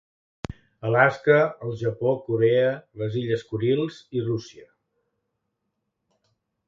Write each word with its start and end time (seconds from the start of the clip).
Alaska, 0.87 1.35
el 1.67 1.75
Japó, 1.81 2.13
Corea, 2.29 2.71
les 3.03 3.19
illes 3.23 3.45
Kurils 3.51 4.01
i 4.21 4.25
Rússia. 4.33 4.67